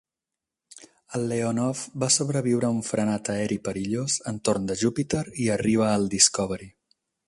[1.19, 6.77] El "Leonov" va sobreviure un frenat aeri perillós entorn de Júpiter i arriba al "Discovery".